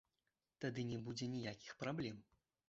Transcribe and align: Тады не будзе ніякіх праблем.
Тады 0.63 0.85
не 0.93 0.99
будзе 1.09 1.27
ніякіх 1.35 1.77
праблем. 1.85 2.17